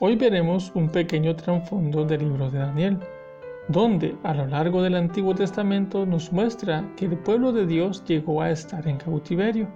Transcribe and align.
Hoy 0.00 0.16
veremos 0.16 0.72
un 0.74 0.88
pequeño 0.88 1.36
trasfondo 1.36 2.04
del 2.04 2.22
libro 2.22 2.50
de 2.50 2.58
Daniel, 2.58 2.98
donde 3.68 4.16
a 4.24 4.34
lo 4.34 4.44
largo 4.44 4.82
del 4.82 4.96
Antiguo 4.96 5.36
Testamento 5.36 6.04
nos 6.04 6.32
muestra 6.32 6.84
que 6.96 7.04
el 7.04 7.16
pueblo 7.18 7.52
de 7.52 7.64
Dios 7.64 8.04
llegó 8.04 8.42
a 8.42 8.50
estar 8.50 8.88
en 8.88 8.96
cautiverio. 8.96 9.68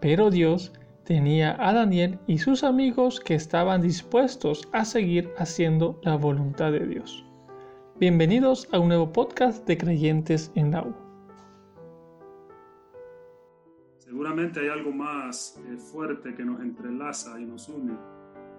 Pero 0.00 0.30
Dios 0.30 0.72
tenía 1.04 1.56
a 1.60 1.72
Daniel 1.72 2.18
y 2.26 2.38
sus 2.38 2.64
amigos 2.64 3.20
que 3.20 3.36
estaban 3.36 3.80
dispuestos 3.80 4.68
a 4.72 4.84
seguir 4.84 5.32
haciendo 5.38 6.00
la 6.02 6.16
voluntad 6.16 6.72
de 6.72 6.84
Dios. 6.84 7.24
Bienvenidos 8.00 8.68
a 8.72 8.80
un 8.80 8.88
nuevo 8.88 9.12
podcast 9.12 9.64
de 9.68 9.78
Creyentes 9.78 10.50
en 10.56 10.72
la 10.72 10.84
Seguramente 13.98 14.58
hay 14.58 14.68
algo 14.68 14.90
más 14.90 15.60
eh, 15.68 15.76
fuerte 15.76 16.34
que 16.34 16.44
nos 16.44 16.60
entrelaza 16.60 17.38
y 17.38 17.44
nos 17.44 17.68
une, 17.68 17.94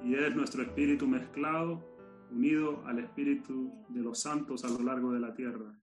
y 0.04 0.16
es 0.16 0.36
nuestro 0.36 0.64
espíritu 0.64 1.08
mezclado, 1.08 1.84
unido 2.32 2.86
al 2.86 3.00
espíritu 3.00 3.74
de 3.90 4.02
los 4.02 4.22
santos 4.22 4.64
a 4.64 4.70
lo 4.70 4.84
largo 4.84 5.12
de 5.12 5.20
la 5.20 5.34
tierra, 5.34 5.78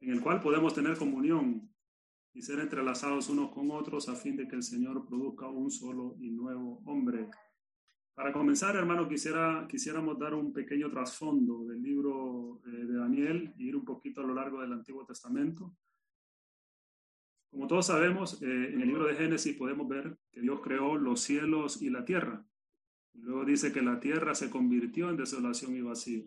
en 0.00 0.10
el 0.10 0.20
cual 0.20 0.40
podemos 0.40 0.74
tener 0.74 0.96
comunión 0.96 1.70
y 2.34 2.42
ser 2.42 2.60
entrelazados 2.60 3.28
unos 3.28 3.50
con 3.50 3.70
otros 3.70 4.08
a 4.08 4.14
fin 4.14 4.36
de 4.36 4.48
que 4.48 4.56
el 4.56 4.62
Señor 4.62 5.06
produzca 5.06 5.46
un 5.48 5.70
solo 5.70 6.16
y 6.20 6.30
nuevo 6.30 6.82
hombre. 6.86 7.28
Para 8.14 8.32
comenzar, 8.32 8.76
hermano, 8.76 9.08
quisiera, 9.08 9.66
quisiéramos 9.68 10.18
dar 10.18 10.34
un 10.34 10.52
pequeño 10.52 10.90
trasfondo 10.90 11.64
del 11.64 11.82
libro 11.82 12.60
eh, 12.66 12.70
de 12.70 12.94
Daniel 12.94 13.54
y 13.56 13.68
ir 13.68 13.76
un 13.76 13.84
poquito 13.84 14.20
a 14.20 14.24
lo 14.24 14.34
largo 14.34 14.60
del 14.60 14.72
Antiguo 14.72 15.06
Testamento. 15.06 15.74
Como 17.50 17.66
todos 17.66 17.86
sabemos, 17.86 18.42
eh, 18.42 18.46
en 18.46 18.80
el 18.82 18.88
libro 18.88 19.06
de 19.06 19.14
Génesis 19.14 19.56
podemos 19.56 19.88
ver 19.88 20.18
que 20.30 20.40
Dios 20.40 20.60
creó 20.62 20.96
los 20.96 21.20
cielos 21.20 21.80
y 21.80 21.90
la 21.90 22.04
tierra. 22.04 22.44
Luego 23.14 23.44
dice 23.44 23.72
que 23.72 23.82
la 23.82 24.00
tierra 24.00 24.34
se 24.34 24.50
convirtió 24.50 25.10
en 25.10 25.16
desolación 25.16 25.76
y 25.76 25.80
vacío. 25.80 26.24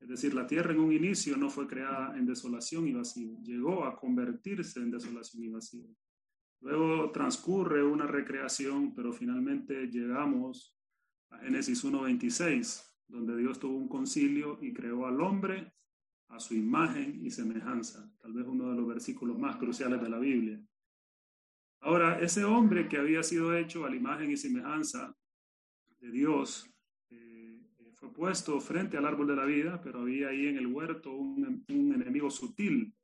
Es 0.00 0.08
decir, 0.08 0.34
la 0.34 0.46
tierra 0.46 0.72
en 0.72 0.80
un 0.80 0.92
inicio 0.92 1.36
no 1.36 1.48
fue 1.48 1.66
creada 1.66 2.16
en 2.18 2.26
desolación 2.26 2.86
y 2.86 2.92
vacío, 2.92 3.38
llegó 3.42 3.84
a 3.84 3.96
convertirse 3.96 4.80
en 4.80 4.90
desolación 4.90 5.44
y 5.44 5.48
vacío. 5.48 5.86
Luego 6.60 7.10
transcurre 7.12 7.82
una 7.82 8.06
recreación, 8.06 8.94
pero 8.94 9.12
finalmente 9.12 9.86
llegamos 9.86 10.76
a 11.30 11.38
Génesis 11.38 11.84
1.26, 11.84 12.94
donde 13.08 13.36
Dios 13.36 13.58
tuvo 13.58 13.76
un 13.76 13.88
concilio 13.88 14.58
y 14.60 14.72
creó 14.72 15.06
al 15.06 15.20
hombre 15.20 15.72
a 16.28 16.40
su 16.40 16.54
imagen 16.54 17.24
y 17.24 17.30
semejanza, 17.30 18.10
tal 18.18 18.32
vez 18.32 18.46
uno 18.46 18.70
de 18.70 18.76
los 18.76 18.86
versículos 18.86 19.38
más 19.38 19.56
cruciales 19.56 20.00
de 20.02 20.08
la 20.08 20.18
Biblia. 20.18 20.60
Ahora, 21.80 22.18
ese 22.18 22.44
hombre 22.44 22.88
que 22.88 22.98
había 22.98 23.22
sido 23.22 23.56
hecho 23.56 23.84
a 23.84 23.90
la 23.90 23.96
imagen 23.96 24.30
y 24.30 24.36
semejanza 24.36 25.16
Dios, 26.10 26.70
fue 27.96 28.12
puesto 28.12 28.60
frente 28.60 28.96
al 28.96 29.06
árbol 29.06 29.26
de 29.26 29.36
la 29.36 29.46
vida, 29.46 29.80
pero 29.82 30.00
había 30.00 30.28
ahí 30.28 30.46
en 30.46 30.58
el 30.58 30.66
huerto 30.66 31.12
un, 31.12 31.64
enemigo 31.68 32.30
sutil, 32.30 32.94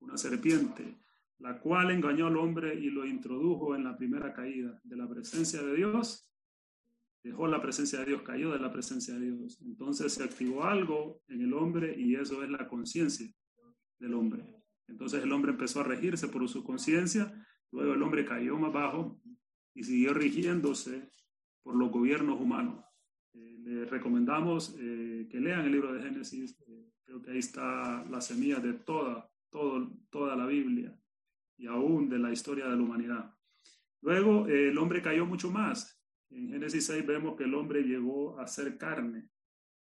una 0.00 0.16
serpiente, 0.16 0.98
la 1.38 1.60
cual 1.60 1.90
engañó 1.90 2.26
al 2.26 2.36
hombre 2.38 2.74
y 2.74 2.90
lo 2.90 3.06
introdujo 3.06 3.76
en 3.76 3.84
la 3.84 3.96
primera 3.96 4.32
caída 4.32 4.80
de 4.82 4.96
la 4.96 5.08
presencia 5.08 5.62
de 5.62 5.76
Dios. 5.76 6.26
Dejó 7.22 7.46
la 7.48 7.60
presencia 7.60 7.98
de 7.98 8.06
Dios, 8.06 8.22
cayó 8.22 8.50
de 8.50 8.58
la 8.58 8.72
presencia 8.72 9.14
de 9.14 9.30
Dios. 9.30 9.60
Entonces 9.60 10.14
se 10.14 10.24
activó 10.24 10.64
algo 10.64 11.22
en 11.28 11.42
el 11.42 11.52
hombre 11.52 11.94
y 11.98 12.14
eso 12.14 12.42
es 12.42 12.48
la 12.48 12.66
conciencia 12.66 13.30
del 13.98 14.14
hombre. 14.14 14.42
Entonces 14.88 15.22
el 15.22 15.32
hombre 15.32 15.52
empezó 15.52 15.80
a 15.80 15.84
regirse 15.84 16.28
por 16.28 16.48
su 16.48 16.64
conciencia, 16.64 17.30
luego 17.70 17.92
el 17.92 18.02
hombre 18.02 18.24
cayó 18.24 18.56
más 18.56 18.72
bajo 18.72 19.20
y 19.74 19.84
siguió 19.84 20.14
rigiéndose 20.14 21.10
por 21.62 21.76
los 21.76 21.90
gobiernos 21.90 22.40
humanos. 22.40 22.84
Eh, 23.34 23.58
les 23.62 23.90
recomendamos 23.90 24.76
eh, 24.78 25.28
que 25.30 25.40
lean 25.40 25.64
el 25.64 25.72
libro 25.72 25.92
de 25.92 26.02
Génesis. 26.02 26.58
Eh, 26.66 26.92
creo 27.04 27.22
que 27.22 27.32
ahí 27.32 27.38
está 27.38 28.04
la 28.10 28.20
semilla 28.20 28.58
de 28.60 28.74
toda, 28.74 29.30
todo, 29.50 29.90
toda 30.10 30.36
la 30.36 30.46
Biblia 30.46 30.96
y 31.56 31.66
aún 31.66 32.08
de 32.08 32.18
la 32.18 32.32
historia 32.32 32.66
de 32.66 32.76
la 32.76 32.82
humanidad. 32.82 33.34
Luego 34.02 34.46
el 34.46 34.76
hombre 34.78 35.02
cayó 35.02 35.26
mucho 35.26 35.50
más. 35.50 36.00
En 36.30 36.48
Génesis 36.48 36.86
6 36.86 37.06
vemos 37.06 37.36
que 37.36 37.44
el 37.44 37.54
hombre 37.54 37.82
llegó 37.82 38.38
a 38.38 38.46
ser 38.46 38.78
carne 38.78 39.28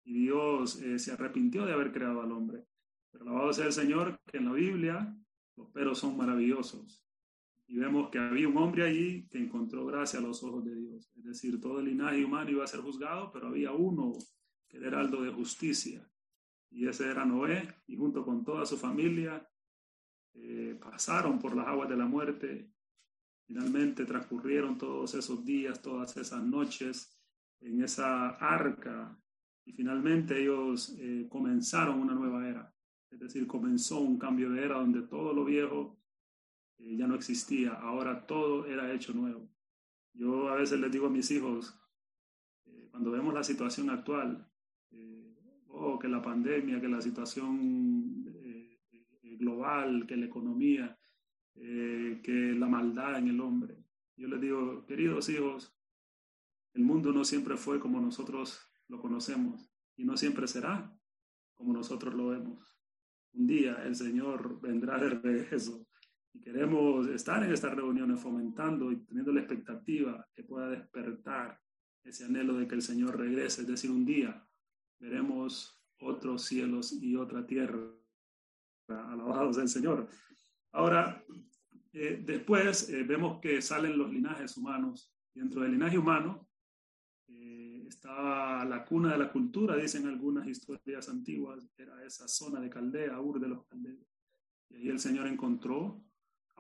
y 0.03 0.13
Dios 0.13 0.81
se 0.95 1.11
arrepintió 1.11 1.65
de 1.65 1.73
haber 1.73 1.91
creado 1.91 2.21
al 2.21 2.31
hombre. 2.31 2.63
Pero 3.11 3.25
alabado 3.25 3.53
sea 3.53 3.67
el 3.67 3.73
Señor 3.73 4.19
que 4.25 4.37
en 4.37 4.45
la 4.45 4.53
Biblia 4.53 5.15
los 5.55 5.69
peros 5.69 5.99
son 5.99 6.17
maravillosos 6.17 7.07
y 7.67 7.77
vemos 7.77 8.09
que 8.09 8.17
había 8.17 8.47
un 8.47 8.57
hombre 8.57 8.83
allí 8.83 9.27
que 9.27 9.37
encontró 9.37 9.85
gracia 9.85 10.19
a 10.19 10.21
los 10.21 10.41
ojos 10.43 10.63
de 10.63 10.73
decir, 11.27 11.59
todo 11.59 11.79
el 11.79 11.85
linaje 11.85 12.23
humano 12.23 12.49
iba 12.49 12.63
a 12.63 12.67
ser 12.67 12.81
juzgado, 12.81 13.31
pero 13.31 13.47
había 13.47 13.71
uno 13.71 14.13
que 14.67 14.77
era 14.77 14.99
algo 14.99 15.21
de 15.21 15.31
justicia. 15.31 16.09
Y 16.69 16.87
ese 16.87 17.09
era 17.09 17.25
Noé, 17.25 17.67
y 17.87 17.95
junto 17.95 18.25
con 18.25 18.43
toda 18.43 18.65
su 18.65 18.77
familia 18.77 19.47
eh, 20.33 20.77
pasaron 20.79 21.39
por 21.39 21.55
las 21.55 21.67
aguas 21.67 21.89
de 21.89 21.97
la 21.97 22.05
muerte. 22.05 22.71
Finalmente 23.45 24.05
transcurrieron 24.05 24.77
todos 24.77 25.13
esos 25.15 25.45
días, 25.45 25.81
todas 25.81 26.15
esas 26.17 26.43
noches 26.43 27.17
en 27.61 27.81
esa 27.83 28.29
arca. 28.29 29.17
Y 29.65 29.73
finalmente 29.73 30.41
ellos 30.41 30.95
eh, 30.99 31.27
comenzaron 31.29 31.99
una 31.99 32.13
nueva 32.13 32.47
era. 32.47 32.73
Es 33.09 33.19
decir, 33.19 33.47
comenzó 33.47 33.99
un 33.99 34.17
cambio 34.17 34.49
de 34.51 34.63
era 34.63 34.75
donde 34.75 35.03
todo 35.03 35.33
lo 35.33 35.45
viejo 35.45 35.97
eh, 36.77 36.95
ya 36.97 37.07
no 37.07 37.15
existía, 37.15 37.73
ahora 37.73 38.25
todo 38.25 38.65
era 38.65 38.93
hecho 38.93 39.13
nuevo. 39.13 39.49
Yo 40.13 40.49
a 40.49 40.55
veces 40.55 40.79
les 40.79 40.91
digo 40.91 41.07
a 41.07 41.11
mis 41.11 41.29
hijos, 41.31 41.79
eh, 42.65 42.87
cuando 42.91 43.11
vemos 43.11 43.33
la 43.33 43.43
situación 43.43 43.89
actual, 43.89 44.49
eh, 44.91 45.35
oh, 45.67 45.99
que 45.99 46.07
la 46.07 46.21
pandemia, 46.21 46.81
que 46.81 46.87
la 46.87 47.01
situación 47.01 48.23
global, 49.39 50.07
que 50.07 50.17
la 50.17 50.25
economía, 50.25 50.97
que 51.53 52.55
la 52.57 52.67
maldad 52.67 53.19
en 53.19 53.27
el 53.27 53.39
hombre, 53.39 53.77
yo 54.17 54.27
les 54.27 54.41
digo, 54.41 54.83
queridos 54.87 55.29
hijos, 55.29 55.77
el 56.73 56.83
mundo 56.83 57.13
no 57.13 57.23
siempre 57.23 57.55
fue 57.55 57.79
como 57.79 58.01
nosotros 58.01 58.59
lo 58.87 58.99
conocemos 58.99 59.71
y 59.95 60.05
no 60.05 60.17
siempre 60.17 60.47
será 60.47 60.91
como 61.53 61.73
nosotros 61.73 62.15
lo 62.15 62.29
vemos. 62.29 62.79
Un 63.33 63.45
día 63.45 63.75
el 63.83 63.95
Señor 63.95 64.59
vendrá 64.59 64.97
de 64.97 65.09
regreso 65.09 65.86
y 66.37 66.41
queremos 66.41 67.07
estar 67.07 67.43
en 67.43 67.51
estas 67.51 67.73
reuniones 67.73 68.19
fomentando 68.19 68.91
y 68.91 68.97
teniendo 68.97 69.31
la 69.31 69.39
expectativa 69.39 70.27
que 70.35 70.43
pueda 70.43 70.69
despertar 70.69 71.59
ese 72.03 72.25
anhelo 72.25 72.57
de 72.57 72.67
que 72.67 72.75
el 72.75 72.81
Señor 72.81 73.17
regrese, 73.17 73.61
es 73.61 73.67
decir, 73.67 73.89
un 73.89 74.05
día 74.05 74.47
veremos 74.99 75.81
otros 75.99 76.43
cielos 76.43 76.93
y 76.93 77.15
otra 77.15 77.45
tierra. 77.45 77.79
Alabados 78.87 79.57
el 79.57 79.67
Señor. 79.67 80.07
Ahora, 80.71 81.23
eh, 81.91 82.21
después 82.23 82.89
eh, 82.89 83.03
vemos 83.03 83.41
que 83.41 83.61
salen 83.61 83.97
los 83.97 84.11
linajes 84.11 84.55
humanos. 84.57 85.13
Dentro 85.33 85.61
del 85.61 85.71
linaje 85.71 85.97
humano 85.97 86.47
eh, 87.27 87.83
estaba 87.87 88.63
la 88.63 88.85
cuna 88.85 89.11
de 89.11 89.17
la 89.17 89.31
cultura, 89.31 89.75
dicen 89.75 90.07
algunas 90.07 90.47
historias 90.47 91.09
antiguas, 91.09 91.67
era 91.77 92.03
esa 92.05 92.27
zona 92.27 92.59
de 92.61 92.69
Caldea, 92.69 93.19
Ur 93.19 93.39
de 93.39 93.49
los 93.49 93.65
Caldeos. 93.65 94.07
Y 94.69 94.75
ahí 94.75 94.89
el 94.89 94.99
Señor 94.99 95.27
encontró 95.27 96.06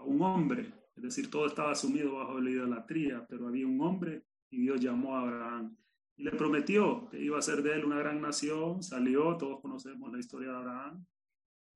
un 0.07 0.21
hombre, 0.21 0.73
es 0.95 1.03
decir, 1.03 1.29
todo 1.29 1.45
estaba 1.47 1.75
sumido 1.75 2.15
bajo 2.15 2.39
la 2.39 2.49
idolatría, 2.49 3.25
pero 3.27 3.47
había 3.47 3.67
un 3.67 3.79
hombre 3.81 4.23
y 4.49 4.61
Dios 4.61 4.79
llamó 4.79 5.15
a 5.15 5.21
Abraham 5.21 5.77
y 6.15 6.23
le 6.23 6.31
prometió 6.31 7.07
que 7.09 7.21
iba 7.21 7.37
a 7.37 7.41
ser 7.41 7.61
de 7.61 7.73
él 7.73 7.85
una 7.85 7.99
gran 7.99 8.21
nación, 8.21 8.81
salió, 8.81 9.37
todos 9.37 9.61
conocemos 9.61 10.11
la 10.11 10.19
historia 10.19 10.49
de 10.49 10.55
Abraham. 10.55 11.05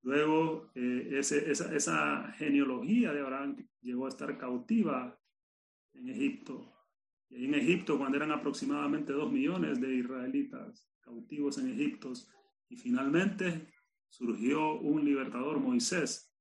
Luego, 0.02 0.72
eh, 0.74 1.10
ese, 1.12 1.48
esa, 1.48 1.72
esa 1.74 2.32
genealogía 2.32 3.12
de 3.12 3.20
Abraham 3.20 3.56
llegó 3.80 4.06
a 4.06 4.08
estar 4.08 4.36
cautiva 4.36 5.16
en 5.94 6.08
Egipto. 6.08 6.72
Y 7.28 7.44
en 7.44 7.54
Egipto, 7.54 7.98
cuando 7.98 8.16
eran 8.16 8.32
aproximadamente 8.32 9.12
dos 9.12 9.30
millones 9.30 9.80
de 9.80 9.94
israelitas 9.94 10.88
cautivos 11.02 11.58
en 11.58 11.70
Egipto, 11.70 12.12
y 12.68 12.76
finalmente 12.76 13.68
surgió 14.08 14.80
un 14.80 15.04
libertador, 15.04 15.60
Moisés, 15.60 16.31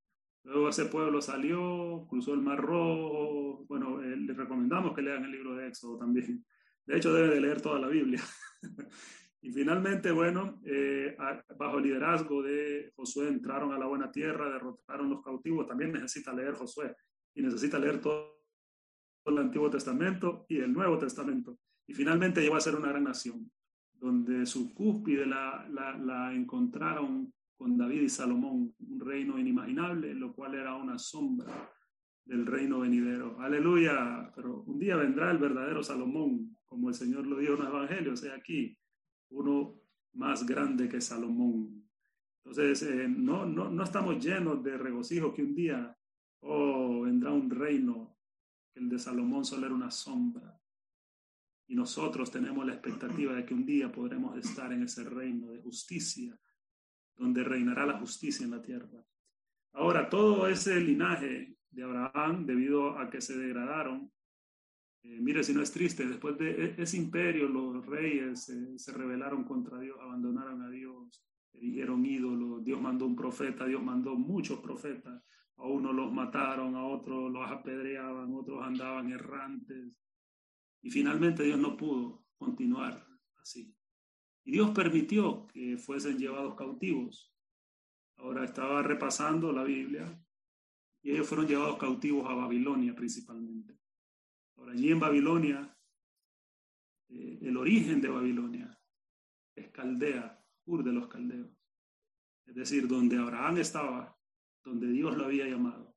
Luego 0.43 0.69
ese 0.69 0.85
pueblo 0.85 1.21
salió, 1.21 2.05
cruzó 2.09 2.33
el 2.33 2.41
Mar 2.41 2.59
Rojo. 2.59 3.65
Bueno, 3.67 4.01
eh, 4.03 4.15
recomendamos 4.35 4.95
que 4.95 5.01
lean 5.01 5.23
el 5.23 5.31
libro 5.31 5.55
de 5.55 5.67
Éxodo 5.67 5.97
también. 5.97 6.43
De 6.85 6.97
hecho, 6.97 7.13
debe 7.13 7.35
de 7.35 7.41
leer 7.41 7.61
toda 7.61 7.79
la 7.79 7.87
Biblia. 7.87 8.21
y 9.41 9.51
finalmente, 9.51 10.11
bueno, 10.11 10.59
eh, 10.65 11.15
bajo 11.57 11.77
el 11.77 11.83
liderazgo 11.83 12.41
de 12.41 12.91
Josué 12.95 13.27
entraron 13.27 13.71
a 13.71 13.77
la 13.77 13.85
buena 13.85 14.11
tierra, 14.11 14.51
derrotaron 14.51 15.09
los 15.09 15.21
cautivos. 15.21 15.67
También 15.67 15.91
necesita 15.91 16.33
leer 16.33 16.53
Josué 16.55 16.95
y 17.35 17.43
necesita 17.43 17.77
leer 17.77 18.01
todo 18.01 18.41
el 19.25 19.37
Antiguo 19.37 19.69
Testamento 19.69 20.45
y 20.49 20.57
el 20.57 20.73
Nuevo 20.73 20.97
Testamento. 20.97 21.59
Y 21.85 21.93
finalmente 21.93 22.41
llegó 22.41 22.55
a 22.55 22.61
ser 22.61 22.75
una 22.75 22.89
gran 22.89 23.03
nación, 23.03 23.51
donde 23.93 24.45
su 24.47 24.73
cúspide 24.73 25.27
la, 25.27 25.67
la, 25.69 25.95
la 25.97 26.33
encontraron 26.33 27.31
con 27.61 27.77
David 27.77 28.01
y 28.01 28.09
Salomón, 28.09 28.73
un 28.79 28.99
reino 28.99 29.37
inimaginable, 29.37 30.15
lo 30.15 30.33
cual 30.33 30.55
era 30.55 30.75
una 30.75 30.97
sombra 30.97 31.71
del 32.25 32.43
reino 32.47 32.79
venidero. 32.79 33.39
Aleluya, 33.39 34.31
pero 34.35 34.63
un 34.63 34.79
día 34.79 34.95
vendrá 34.95 35.29
el 35.29 35.37
verdadero 35.37 35.83
Salomón, 35.83 36.57
como 36.65 36.89
el 36.89 36.95
Señor 36.95 37.27
lo 37.27 37.37
dijo 37.37 37.53
en 37.53 37.59
los 37.59 37.67
evangelios, 37.67 38.23
he 38.23 38.31
aquí, 38.31 38.75
uno 39.29 39.79
más 40.13 40.43
grande 40.43 40.89
que 40.89 40.99
Salomón. 41.01 41.87
Entonces, 42.43 42.81
eh, 42.81 43.07
no, 43.07 43.45
no, 43.45 43.69
no 43.69 43.83
estamos 43.83 44.17
llenos 44.25 44.63
de 44.63 44.79
regocijo 44.79 45.31
que 45.31 45.43
un 45.43 45.53
día, 45.53 45.95
oh, 46.39 47.01
vendrá 47.01 47.31
un 47.31 47.47
reino, 47.47 48.17
el 48.73 48.89
de 48.89 48.97
Salomón 48.97 49.45
solo 49.45 49.67
era 49.67 49.75
una 49.75 49.91
sombra. 49.91 50.59
Y 51.67 51.75
nosotros 51.75 52.31
tenemos 52.31 52.65
la 52.65 52.73
expectativa 52.73 53.35
de 53.35 53.45
que 53.45 53.53
un 53.53 53.67
día 53.67 53.91
podremos 53.91 54.35
estar 54.35 54.73
en 54.73 54.81
ese 54.81 55.03
reino 55.03 55.51
de 55.51 55.61
justicia, 55.61 56.35
donde 57.15 57.43
reinará 57.43 57.85
la 57.85 57.99
justicia 57.99 58.43
en 58.43 58.51
la 58.51 58.61
tierra. 58.61 59.05
Ahora, 59.73 60.09
todo 60.09 60.47
ese 60.47 60.79
linaje 60.79 61.55
de 61.69 61.83
Abraham, 61.83 62.45
debido 62.45 62.97
a 62.99 63.09
que 63.09 63.21
se 63.21 63.37
degradaron, 63.37 64.11
eh, 65.03 65.19
mire 65.19 65.43
si 65.43 65.53
no 65.53 65.61
es 65.61 65.71
triste, 65.71 66.05
después 66.05 66.37
de 66.37 66.51
e, 66.51 66.75
ese 66.77 66.97
imperio 66.97 67.47
los 67.47 67.85
reyes 67.85 68.49
eh, 68.49 68.77
se 68.77 68.91
rebelaron 68.91 69.43
contra 69.43 69.79
Dios, 69.79 69.97
abandonaron 69.99 70.61
a 70.61 70.69
Dios, 70.69 71.23
erigieron 71.53 72.05
ídolos, 72.05 72.63
Dios 72.63 72.79
mandó 72.81 73.05
un 73.05 73.15
profeta, 73.15 73.65
Dios 73.65 73.81
mandó 73.81 74.15
muchos 74.15 74.59
profetas, 74.59 75.23
a 75.57 75.67
unos 75.67 75.95
los 75.95 76.11
mataron, 76.11 76.75
a 76.75 76.85
otros 76.85 77.31
los 77.31 77.49
apedreaban, 77.49 78.33
otros 78.33 78.61
andaban 78.63 79.11
errantes, 79.11 79.91
y 80.81 80.89
finalmente 80.89 81.43
Dios 81.43 81.59
no 81.59 81.77
pudo 81.77 82.25
continuar 82.37 83.05
así. 83.39 83.75
Y 84.43 84.51
Dios 84.53 84.71
permitió 84.71 85.47
que 85.47 85.77
fuesen 85.77 86.17
llevados 86.17 86.55
cautivos. 86.55 87.31
Ahora 88.17 88.45
estaba 88.45 88.81
repasando 88.81 89.51
la 89.51 89.63
Biblia 89.63 90.19
y 91.03 91.11
ellos 91.11 91.27
fueron 91.27 91.47
llevados 91.47 91.77
cautivos 91.77 92.29
a 92.29 92.33
Babilonia 92.33 92.95
principalmente. 92.95 93.77
Ahora 94.55 94.73
allí 94.73 94.91
en 94.91 94.99
Babilonia, 94.99 95.77
eh, 97.09 97.39
el 97.41 97.57
origen 97.57 98.01
de 98.01 98.09
Babilonia 98.09 98.79
es 99.55 99.69
Caldea, 99.71 100.43
Ur 100.65 100.83
de 100.83 100.93
los 100.93 101.07
Caldeos. 101.07 101.49
Es 102.45 102.55
decir, 102.55 102.87
donde 102.87 103.17
Abraham 103.17 103.57
estaba, 103.57 104.17
donde 104.63 104.87
Dios 104.87 105.17
lo 105.17 105.25
había 105.25 105.47
llamado. 105.47 105.95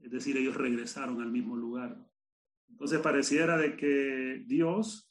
Es 0.00 0.10
decir, 0.10 0.36
ellos 0.36 0.56
regresaron 0.56 1.20
al 1.20 1.30
mismo 1.30 1.56
lugar. 1.56 2.06
Entonces 2.68 3.00
pareciera 3.00 3.56
de 3.56 3.76
que 3.76 4.44
Dios 4.46 5.10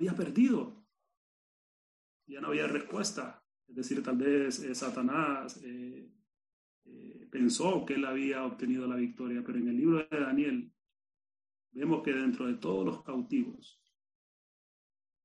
había 0.00 0.14
perdido. 0.14 0.82
Ya 2.26 2.40
no 2.40 2.48
había 2.48 2.66
respuesta. 2.66 3.44
Es 3.68 3.76
decir, 3.76 4.02
tal 4.02 4.16
vez 4.16 4.60
eh, 4.60 4.74
Satanás 4.74 5.60
eh, 5.62 6.10
eh, 6.86 7.28
pensó 7.30 7.84
que 7.84 7.94
él 7.94 8.06
había 8.06 8.44
obtenido 8.44 8.86
la 8.86 8.96
victoria, 8.96 9.42
pero 9.44 9.58
en 9.58 9.68
el 9.68 9.76
libro 9.76 9.98
de 9.98 10.20
Daniel 10.20 10.72
vemos 11.72 12.02
que 12.02 12.14
dentro 12.14 12.46
de 12.46 12.54
todos 12.54 12.84
los 12.84 13.02
cautivos, 13.02 13.76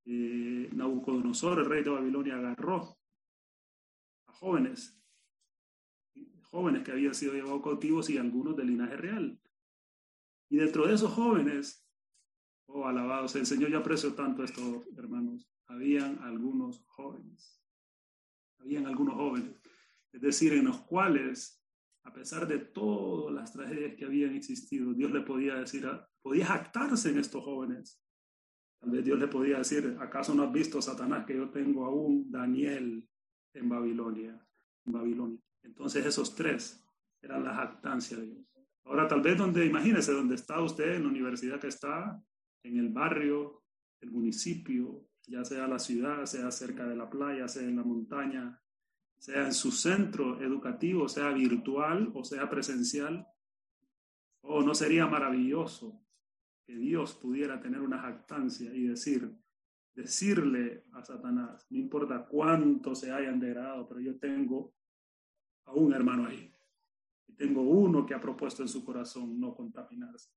Nabucodonosor, 0.05 1.59
el 1.59 1.65
rey 1.65 1.83
de 1.83 1.89
Babilonia, 1.89 2.35
agarró 2.35 2.99
a 4.27 4.33
jóvenes, 4.33 5.01
jóvenes 6.43 6.83
que 6.83 6.91
habían 6.91 7.15
sido 7.15 7.33
llevados 7.33 7.63
cautivos 7.63 8.09
y 8.11 8.17
algunos 8.17 8.55
de 8.55 8.65
linaje 8.65 8.97
real. 8.97 9.39
Y 10.49 10.57
dentro 10.57 10.85
de 10.85 10.93
esos 10.93 11.11
jóvenes, 11.11 11.84
oh, 12.67 12.87
alabados, 12.87 13.35
el 13.35 13.45
Señor, 13.45 13.69
yo 13.69 13.79
aprecio 13.79 14.13
tanto 14.13 14.43
esto, 14.43 14.83
hermanos, 14.97 15.49
habían 15.67 16.19
algunos 16.19 16.83
jóvenes, 16.87 17.61
habían 18.59 18.85
algunos 18.85 19.15
jóvenes, 19.15 19.55
es 20.11 20.21
decir, 20.21 20.53
en 20.53 20.65
los 20.65 20.81
cuales, 20.81 21.61
a 22.03 22.13
pesar 22.13 22.47
de 22.47 22.59
todas 22.59 23.33
las 23.33 23.51
tragedias 23.51 23.95
que 23.95 24.05
habían 24.05 24.35
existido, 24.35 24.93
Dios 24.93 25.11
le 25.11 25.21
podía 25.21 25.55
decir, 25.55 25.87
podía 26.21 26.45
jactarse 26.45 27.09
en 27.09 27.19
estos 27.19 27.43
jóvenes. 27.43 28.01
Tal 28.79 28.91
vez 28.91 29.03
Dios 29.03 29.19
le 29.19 29.27
podía 29.27 29.57
decir, 29.57 29.97
¿acaso 29.99 30.33
no 30.33 30.43
has 30.43 30.51
visto, 30.51 30.81
Satanás, 30.81 31.25
que 31.25 31.35
yo 31.35 31.49
tengo 31.49 31.85
aún 31.85 32.31
Daniel 32.31 33.07
en 33.53 33.69
Babilonia? 33.69 34.39
En 34.85 34.93
Babilonia. 34.93 35.39
Entonces 35.63 36.05
esos 36.05 36.35
tres 36.35 36.83
eran 37.21 37.43
la 37.43 37.55
jactancia 37.55 38.17
de 38.17 38.27
Dios. 38.27 38.45
Ahora 38.85 39.07
tal 39.07 39.21
vez 39.21 39.37
donde, 39.37 39.65
imagínese, 39.65 40.13
donde 40.13 40.35
está 40.35 40.61
usted, 40.61 40.95
en 40.95 41.03
la 41.03 41.09
universidad 41.09 41.59
que 41.59 41.67
está, 41.67 42.21
en 42.67 42.77
el 42.77 42.89
barrio, 42.89 43.63
el 44.01 44.11
municipio, 44.11 45.07
ya 45.27 45.43
sea 45.43 45.67
la 45.67 45.79
ciudad, 45.79 46.25
sea 46.25 46.51
cerca 46.51 46.87
de 46.87 46.95
la 46.95 47.09
playa, 47.09 47.47
sea 47.47 47.63
en 47.63 47.75
la 47.75 47.83
montaña, 47.83 48.61
sea 49.17 49.45
en 49.45 49.53
su 49.53 49.71
centro 49.71 50.41
educativo, 50.41 51.07
sea 51.07 51.31
virtual 51.31 52.11
o 52.13 52.23
sea 52.23 52.49
presencial. 52.49 53.27
¿O 54.41 54.61
no 54.61 54.75
sería 54.75 55.07
maravilloso 55.07 56.01
que 56.65 56.75
Dios 56.75 57.15
pudiera 57.15 57.59
tener 57.59 57.81
una 57.81 57.99
jactancia 57.99 58.73
y 58.73 58.83
decir, 58.83 59.35
decirle 59.93 60.85
a 60.93 61.03
Satanás, 61.03 61.65
no 61.69 61.79
importa 61.79 62.25
cuánto 62.25 62.93
se 62.93 63.11
hayan 63.11 63.39
degradado, 63.39 63.87
pero 63.87 64.01
yo 64.01 64.19
tengo 64.19 64.75
a 65.65 65.73
un 65.73 65.93
hermano 65.93 66.27
ahí 66.27 66.55
tengo 67.35 67.61
uno 67.61 68.05
que 68.05 68.13
ha 68.13 68.21
propuesto 68.21 68.61
en 68.61 68.69
su 68.69 68.83
corazón 68.83 69.39
no 69.39 69.55
contaminarse. 69.55 70.29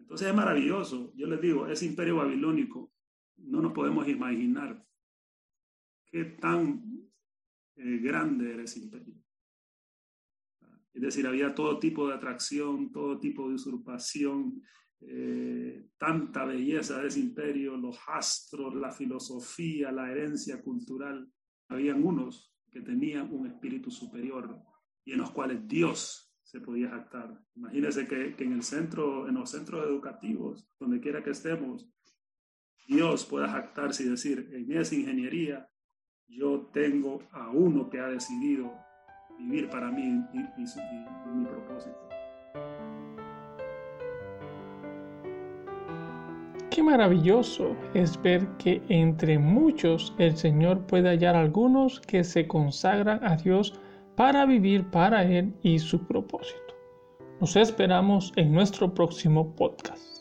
Entonces 0.00 0.28
es 0.28 0.34
maravilloso. 0.34 1.12
Yo 1.14 1.26
les 1.26 1.40
digo, 1.40 1.66
ese 1.66 1.86
imperio 1.86 2.16
babilónico, 2.16 2.92
no 3.36 3.60
nos 3.60 3.72
podemos 3.72 4.08
imaginar 4.08 4.84
qué 6.06 6.24
tan 6.24 7.08
eh, 7.76 7.98
grande 7.98 8.52
era 8.52 8.64
ese 8.64 8.80
imperio. 8.80 9.14
Es 10.92 11.02
decir, 11.02 11.26
había 11.26 11.54
todo 11.54 11.78
tipo 11.78 12.08
de 12.08 12.14
atracción, 12.14 12.90
todo 12.90 13.20
tipo 13.20 13.48
de 13.48 13.54
usurpación, 13.54 14.60
eh, 15.00 15.88
tanta 15.96 16.44
belleza 16.44 17.00
de 17.00 17.08
ese 17.08 17.20
imperio, 17.20 17.76
los 17.76 17.98
astros, 18.06 18.74
la 18.74 18.90
filosofía, 18.90 19.92
la 19.92 20.10
herencia 20.10 20.60
cultural. 20.60 21.32
Habían 21.68 22.04
unos 22.04 22.52
que 22.70 22.80
tenían 22.80 23.32
un 23.32 23.46
espíritu 23.46 23.90
superior 23.90 24.60
y 25.04 25.12
en 25.12 25.18
los 25.18 25.30
cuales 25.30 25.66
Dios 25.66 26.29
se 26.50 26.60
podía 26.60 26.90
jactar. 26.90 27.38
Imagínense 27.54 28.08
que, 28.08 28.34
en 28.38 28.52
el 28.52 28.64
centro, 28.64 29.28
en 29.28 29.34
los 29.34 29.50
centros 29.50 29.86
educativos, 29.86 30.68
donde 30.80 31.00
quiera 31.00 31.22
que 31.22 31.30
estemos, 31.30 31.88
Dios 32.88 33.24
pueda 33.24 33.48
jactarse 33.48 34.02
y 34.02 34.08
decir, 34.08 34.50
en 34.52 34.72
esa 34.72 34.96
ingeniería 34.96 35.70
yo 36.26 36.68
tengo 36.72 37.20
a 37.30 37.50
uno 37.50 37.88
que 37.88 38.00
ha 38.00 38.08
decidido 38.08 38.72
vivir 39.38 39.70
para 39.70 39.92
mí 39.92 40.24
y, 40.32 40.40
y 40.40 41.36
mi 41.36 41.44
propósito. 41.44 42.08
Qué 46.70 46.82
maravilloso 46.82 47.76
es 47.94 48.20
ver 48.22 48.48
que 48.58 48.82
entre 48.88 49.38
muchos 49.38 50.12
el 50.18 50.36
Señor 50.36 50.84
puede 50.86 51.10
hallar 51.10 51.36
algunos 51.36 52.00
que 52.00 52.24
se 52.24 52.48
consagran 52.48 53.22
a 53.22 53.36
Dios 53.36 53.80
para 54.16 54.46
vivir 54.46 54.90
para 54.90 55.22
Él 55.24 55.54
y 55.62 55.78
su 55.78 56.06
propósito. 56.06 56.74
Nos 57.40 57.56
esperamos 57.56 58.32
en 58.36 58.52
nuestro 58.52 58.92
próximo 58.92 59.54
podcast. 59.56 60.19